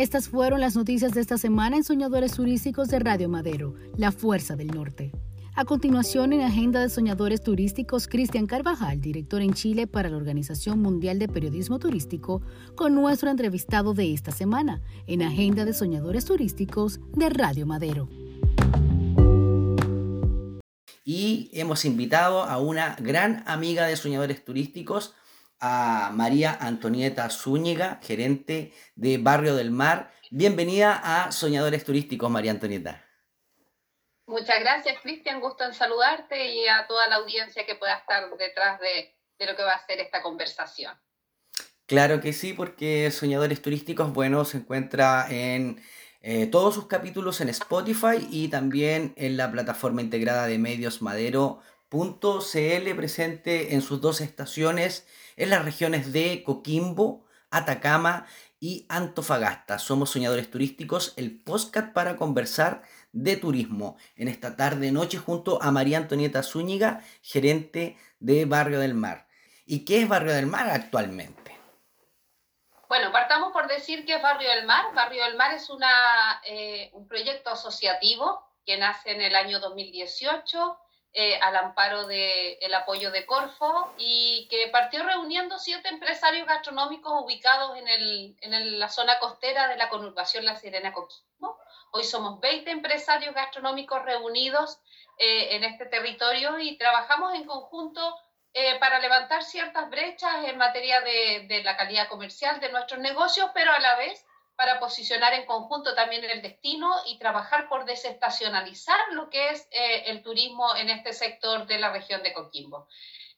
[0.00, 4.56] Estas fueron las noticias de esta semana en Soñadores Turísticos de Radio Madero, La Fuerza
[4.56, 5.12] del Norte.
[5.54, 10.80] A continuación, en Agenda de Soñadores Turísticos, Cristian Carvajal, director en Chile para la Organización
[10.80, 12.40] Mundial de Periodismo Turístico,
[12.76, 18.08] con nuestro entrevistado de esta semana, en Agenda de Soñadores Turísticos de Radio Madero.
[21.04, 25.12] Y hemos invitado a una gran amiga de Soñadores Turísticos,
[25.60, 30.12] a María Antonieta Zúñiga, gerente de Barrio del Mar.
[30.30, 33.04] Bienvenida a Soñadores Turísticos, María Antonieta.
[34.26, 35.40] Muchas gracias, Cristian.
[35.40, 39.62] Gusto en saludarte y a toda la audiencia que pueda estar detrás de, lo que
[39.62, 40.94] va a ser esta conversación.
[41.86, 45.82] Claro que sí, porque Soñadores Turísticos, bueno, se encuentra en
[46.20, 51.02] eh, todos sus capítulos en Spotify y también en la plataforma integrada de medios
[51.92, 58.26] madero.cl presente en sus dos estaciones en las regiones de Coquimbo, Atacama
[58.60, 59.78] y Antofagasta.
[59.78, 65.70] Somos Soñadores Turísticos, el podcast para conversar de turismo en esta tarde noche junto a
[65.72, 69.26] María Antonieta Zúñiga, gerente de Barrio del Mar.
[69.66, 71.58] ¿Y qué es Barrio del Mar actualmente?
[72.88, 74.84] Bueno, partamos por decir que es Barrio del Mar.
[74.94, 80.76] Barrio del Mar es una, eh, un proyecto asociativo que nace en el año 2018
[81.12, 87.76] eh, al amparo del apoyo de Corfo y que partió reuniendo siete empresarios gastronómicos ubicados
[87.78, 91.58] en, el, en la zona costera de la conurbación La Sirena Coquimbo.
[91.90, 94.78] Hoy somos 20 empresarios gastronómicos reunidos
[95.18, 98.16] eh, en este territorio y trabajamos en conjunto
[98.52, 103.50] eh, para levantar ciertas brechas en materia de, de la calidad comercial de nuestros negocios,
[103.52, 104.24] pero a la vez
[104.56, 110.04] para posicionar en conjunto también el destino y trabajar por desestacionalizar lo que es eh,
[110.06, 112.86] el turismo en este sector de la región de Coquimbo.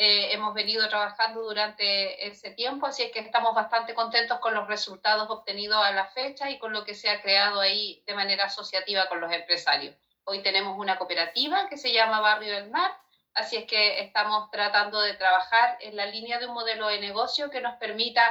[0.00, 4.68] Eh, hemos venido trabajando durante ese tiempo, así es que estamos bastante contentos con los
[4.68, 8.44] resultados obtenidos a la fecha y con lo que se ha creado ahí de manera
[8.44, 9.96] asociativa con los empresarios.
[10.22, 12.92] Hoy tenemos una cooperativa que se llama Barrio del Mar,
[13.34, 17.50] así es que estamos tratando de trabajar en la línea de un modelo de negocio
[17.50, 18.22] que nos permita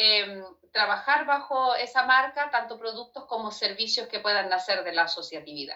[0.00, 5.74] Em, trabajar bajo esa marca tanto productos como servicios que puedan nacer de la asociatividad.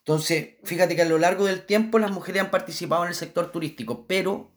[0.00, 3.50] Entonces, fíjate que a lo largo del tiempo las mujeres han participado en el sector
[3.50, 4.50] turístico, pero,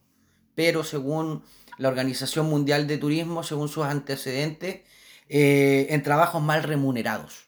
[0.56, 1.46] pero según
[1.78, 4.81] la Organización Mundial de Turismo, según sus antecedentes,
[5.29, 7.47] eh, en trabajos mal remunerados,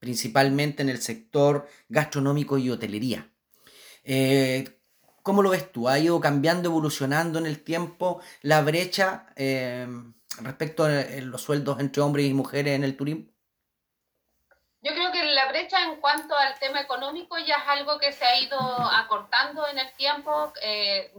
[0.00, 3.30] principalmente en el sector gastronómico y hotelería.
[4.02, 4.80] Eh,
[5.22, 5.88] ¿Cómo lo ves tú?
[5.88, 9.28] ¿Ha ido cambiando, evolucionando en el tiempo la brecha?
[10.38, 10.88] Eh, respecto a
[11.22, 13.26] los sueldos entre hombres y mujeres en el turismo?
[14.80, 18.24] Yo creo que la brecha en cuanto al tema económico ya es algo que se
[18.24, 20.52] ha ido acortando en el tiempo.
[20.62, 21.12] Eh,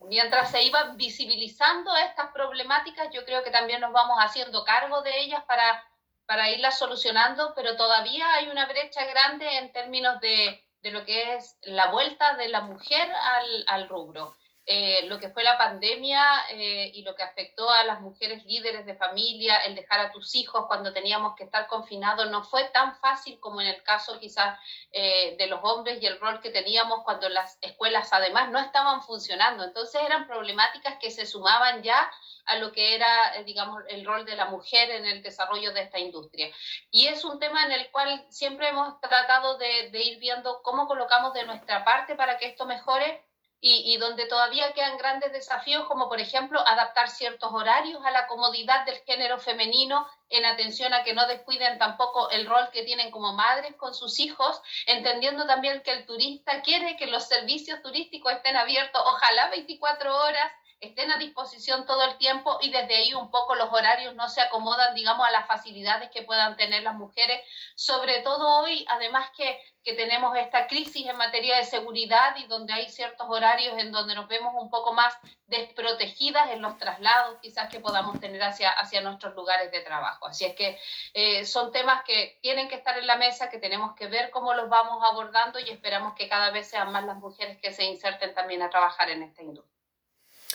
[0.00, 5.20] mientras se iban visibilizando estas problemáticas, yo creo que también nos vamos haciendo cargo de
[5.20, 5.84] ellas para,
[6.26, 11.34] para irlas solucionando, pero todavía hay una brecha grande en términos de, de lo que
[11.34, 14.34] es la vuelta de la mujer al, al rubro.
[14.64, 18.86] Eh, lo que fue la pandemia eh, y lo que afectó a las mujeres líderes
[18.86, 22.94] de familia, el dejar a tus hijos cuando teníamos que estar confinados, no fue tan
[23.00, 24.56] fácil como en el caso quizás
[24.92, 29.02] eh, de los hombres y el rol que teníamos cuando las escuelas además no estaban
[29.02, 29.64] funcionando.
[29.64, 32.08] Entonces eran problemáticas que se sumaban ya
[32.46, 35.98] a lo que era, digamos, el rol de la mujer en el desarrollo de esta
[35.98, 36.54] industria.
[36.90, 40.86] Y es un tema en el cual siempre hemos tratado de, de ir viendo cómo
[40.86, 43.24] colocamos de nuestra parte para que esto mejore
[43.64, 48.84] y, donde todavía quedan grandes desafíos, como por ejemplo adaptar ciertos horarios a la comodidad
[48.84, 53.34] del género femenino en atención a que no descuiden tampoco el rol que tienen como
[53.34, 58.56] madres con sus hijos, entendiendo también que el turista quiere que los servicios turísticos estén
[58.56, 60.52] abiertos, ojalá 24 horas,
[60.82, 64.40] estén a disposición todo el tiempo y desde ahí un poco los horarios no se
[64.40, 67.40] acomodan, digamos, a las facilidades que puedan tener las mujeres,
[67.76, 72.72] sobre todo hoy, además que, que tenemos esta crisis en materia de seguridad y donde
[72.72, 75.16] hay ciertos horarios en donde nos vemos un poco más
[75.46, 80.26] desprotegidas en los traslados quizás que podamos tener hacia, hacia nuestros lugares de trabajo.
[80.26, 80.80] Así es que
[81.14, 84.52] eh, son temas que tienen que estar en la mesa, que tenemos que ver cómo
[84.54, 88.34] los vamos abordando y esperamos que cada vez sean más las mujeres que se inserten
[88.34, 89.81] también a trabajar en esta industria.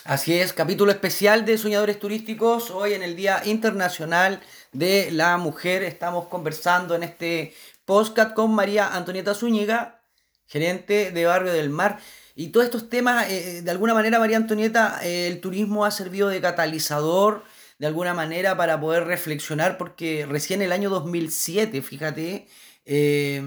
[0.03, 2.71] Así es, capítulo especial de Soñadores Turísticos.
[2.71, 4.41] Hoy en el Día Internacional
[4.71, 7.53] de la Mujer estamos conversando en este
[7.85, 10.01] podcast con María Antonieta Zúñiga,
[10.47, 11.99] gerente de Barrio del Mar.
[12.35, 16.29] Y todos estos temas, eh, de alguna manera, María Antonieta, eh, el turismo ha servido
[16.29, 17.43] de catalizador,
[17.79, 22.47] de alguna manera, para poder reflexionar, porque recién el año 2007, fíjate,
[22.85, 23.41] eh,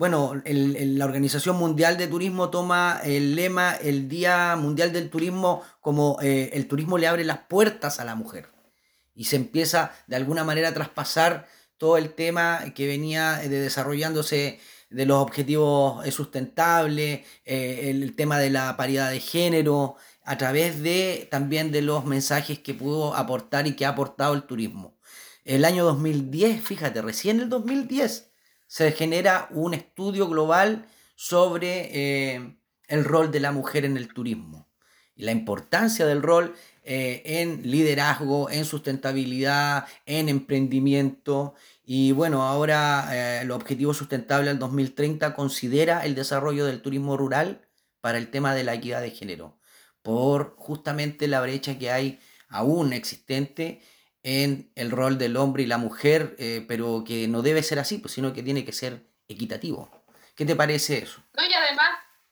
[0.00, 6.16] bueno, la Organización Mundial de Turismo toma el lema el Día Mundial del Turismo como
[6.22, 8.48] eh, el turismo le abre las puertas a la mujer.
[9.14, 14.58] Y se empieza de alguna manera a traspasar todo el tema que venía de desarrollándose
[14.88, 21.28] de los objetivos sustentables, eh, el tema de la paridad de género, a través de
[21.30, 24.96] también de los mensajes que pudo aportar y que ha aportado el turismo.
[25.44, 28.29] El año 2010, fíjate, recién el 2010
[28.70, 30.86] se genera un estudio global
[31.16, 32.56] sobre eh,
[32.86, 34.68] el rol de la mujer en el turismo
[35.16, 41.54] y la importancia del rol eh, en liderazgo, en sustentabilidad, en emprendimiento.
[41.84, 47.66] Y bueno, ahora eh, el objetivo sustentable al 2030 considera el desarrollo del turismo rural
[48.00, 49.58] para el tema de la equidad de género,
[50.00, 53.80] por justamente la brecha que hay aún existente
[54.22, 57.98] en el rol del hombre y la mujer, eh, pero que no debe ser así,
[57.98, 59.90] pues, sino que tiene que ser equitativo.
[60.34, 61.22] ¿Qué te parece eso?
[61.34, 61.90] No, y además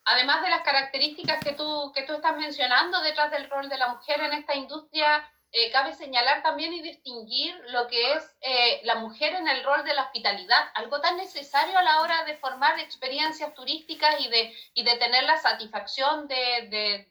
[0.08, 3.88] además de las características que tú, que tú estás mencionando detrás del rol de la
[3.88, 8.96] mujer en esta industria, eh, cabe señalar también y distinguir lo que es eh, la
[8.96, 12.78] mujer en el rol de la hospitalidad, algo tan necesario a la hora de formar
[12.78, 17.08] experiencias turísticas y de, y de tener la satisfacción de,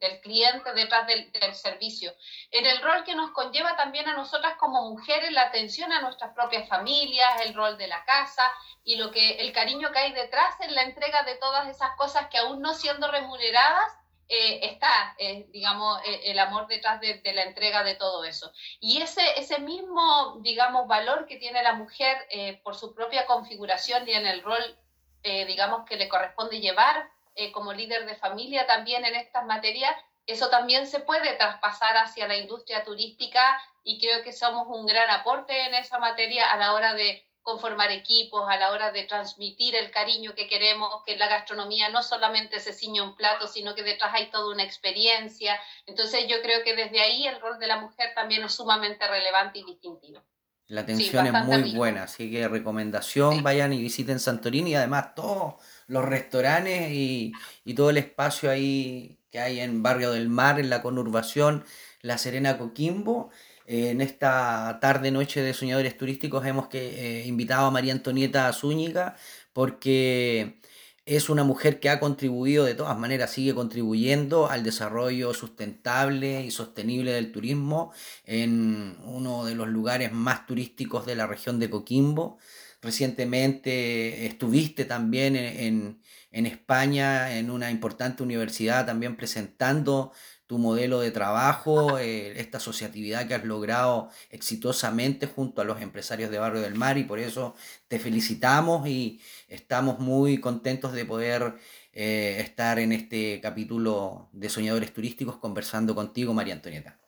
[0.00, 2.14] del cliente detrás del, del, servicio.
[2.52, 6.32] En el rol que nos conlleva también a nosotras como mujeres, la atención a nuestras
[6.32, 8.50] propias familias, el rol de la casa
[8.84, 12.28] y lo que el cariño que hay detrás en la entrega de todas esas cosas
[12.28, 13.99] que aún no siendo remuneradas
[14.32, 18.52] eh, está, eh, digamos, eh, el amor detrás de, la entrega de todo eso.
[18.78, 22.16] Y ese, ese mismo, digamos, valor que tiene la mujer
[22.62, 24.78] por su propia configuración y en el rol,
[25.22, 27.10] digamos, que le corresponde llevar
[27.52, 29.96] como líder de familia también en estas materias,
[30.26, 35.10] eso también se puede traspasar hacia la industria turística y creo que somos un gran
[35.10, 39.74] aporte en esa materia a la hora de conformar equipos, a la hora de transmitir
[39.74, 43.82] el cariño que queremos, que la gastronomía no solamente se ciña un plato, sino que
[43.82, 45.58] detrás hay toda una experiencia.
[45.86, 49.60] Entonces yo creo que desde ahí el rol de la mujer también es sumamente relevante
[49.60, 50.22] y distintivo.
[50.66, 55.54] La atención es muy buena, así que recomendación, vayan y visiten Santorini y además todos
[55.88, 57.32] los restaurantes y,
[57.64, 61.64] y todo el espacio ahí que hay en Barrio del Mar, en la conurbación
[62.02, 63.30] La Serena Coquimbo
[63.72, 69.14] en esta tarde-noche de Soñadores Turísticos hemos que, eh, invitado a María Antonieta Zúñiga
[69.52, 70.58] porque
[71.06, 76.50] es una mujer que ha contribuido, de todas maneras sigue contribuyendo al desarrollo sustentable y
[76.50, 77.92] sostenible del turismo
[78.24, 82.38] en uno de los lugares más turísticos de la región de Coquimbo.
[82.82, 86.00] Recientemente estuviste también en,
[86.32, 90.12] en España en una importante universidad también presentando
[90.50, 96.28] tu modelo de trabajo, eh, esta asociatividad que has logrado exitosamente junto a los empresarios
[96.28, 97.54] de Barrio del Mar y por eso
[97.86, 101.54] te felicitamos y estamos muy contentos de poder
[101.92, 106.98] eh, estar en este capítulo de Soñadores Turísticos conversando contigo, María Antonieta.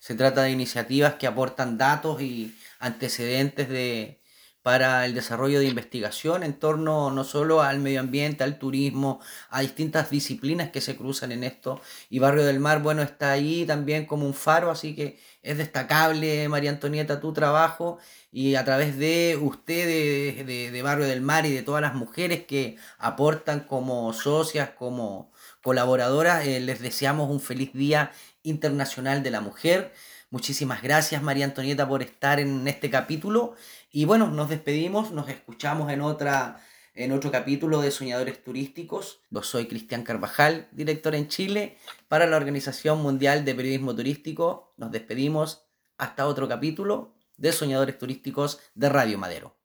[0.00, 4.21] Se trata de iniciativas que aportan datos y antecedentes de,
[4.62, 9.20] para el desarrollo de investigación en torno no solo al medio ambiente, al turismo,
[9.50, 11.80] a distintas disciplinas que se cruzan en esto.
[12.10, 16.48] Y Barrio del Mar, bueno, está ahí también como un faro, así que es destacable,
[16.48, 17.98] María Antonieta, tu trabajo
[18.30, 22.76] y a través de usted, de, Barrio del Mar y de todas las mujeres que
[22.98, 25.32] aportan como socias, como
[25.62, 28.12] colaboradoras, eh, les deseamos un feliz Día
[28.42, 29.92] Internacional de la Mujer.
[30.30, 33.54] Muchísimas gracias María Antonieta por estar en este capítulo
[33.92, 36.60] y bueno, nos despedimos, nos escuchamos en otra
[36.94, 39.20] en otro capítulo de Soñadores Turísticos.
[39.30, 44.74] Yo soy Cristian Carvajal, director en Chile para la Organización Mundial de Periodismo Turístico.
[44.76, 45.64] Nos despedimos
[45.96, 49.61] hasta otro capítulo de Soñadores Turísticos de Radio Madero.